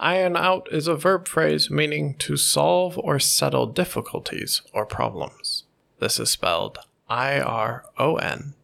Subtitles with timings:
[0.00, 5.64] Iron out is a verb phrase meaning to solve or settle difficulties or problems.
[6.00, 8.54] This is spelled I R O N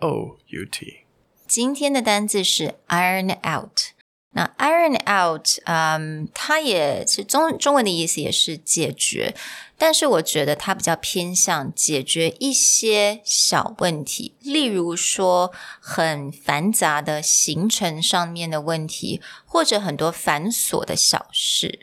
[0.00, 1.04] O U T.
[1.46, 3.92] 今天的单字是 iron out。
[4.37, 9.33] 那 iron out，嗯，它也是中中文的意思，也是解决。
[9.79, 21.79] 但是我觉得它比较偏向解决一些小问题，例如说很繁杂的行程上面的问题，或者很多繁琐的小事。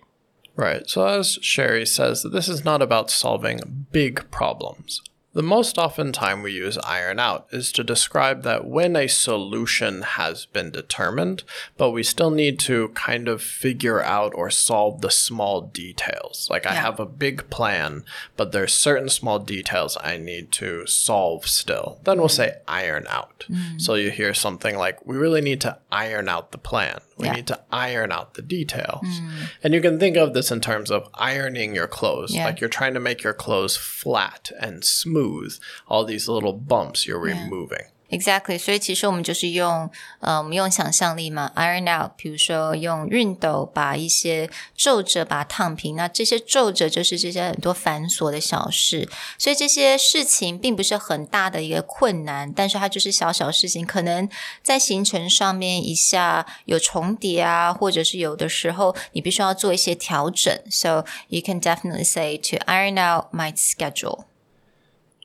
[0.54, 0.84] Right.
[0.86, 3.58] So, as Sherry says, this is not about solving
[3.90, 4.98] big problems.
[5.34, 10.02] The most often time we use iron out is to describe that when a solution
[10.02, 11.42] has been determined,
[11.76, 16.46] but we still need to kind of figure out or solve the small details.
[16.50, 18.04] Like I have a big plan,
[18.36, 21.98] but there's certain small details I need to solve still.
[22.04, 22.36] Then we'll mm.
[22.36, 23.44] say iron out.
[23.50, 23.80] Mm.
[23.80, 27.00] So you hear something like, we really need to iron out the plan.
[27.16, 27.32] We Yeah.
[27.34, 29.04] need to iron out the details.
[29.04, 29.30] Mm.
[29.62, 32.34] And you can think of this in terms of ironing your clothes.
[32.34, 32.46] Yeah.
[32.46, 35.56] Like you're trying to make your clothes flat and smooth.
[35.88, 37.84] All these little bumps you're removing.
[38.10, 54.28] Exactly，所以其实我们就是用呃，我们用想象力嘛，iron out，比如说用熨斗把一些皱褶把它烫平，那这些皱褶就是这些很多繁琐的小事，所以这些事情并不是很大的一个困难，但是它就是小小事情，可能
[54.62, 64.26] 在行程上面一下有重叠啊，或者是有的时候你必须要做一些调整，so you can definitely say to iron out my schedule。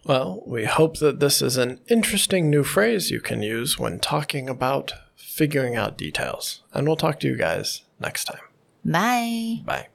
[0.05, 4.49] Well, we hope that this is an interesting new phrase you can use when talking
[4.49, 6.63] about figuring out details.
[6.73, 8.41] And we'll talk to you guys next time.
[8.83, 9.61] Bye.
[9.65, 9.87] Bye.